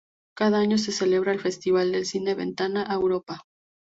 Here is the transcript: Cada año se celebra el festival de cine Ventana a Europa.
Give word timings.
Cada 0.35 0.57
año 0.57 0.79
se 0.79 0.91
celebra 0.91 1.31
el 1.31 1.39
festival 1.39 1.91
de 1.91 2.05
cine 2.05 2.33
Ventana 2.33 2.83
a 2.91 2.95
Europa. 2.95 3.45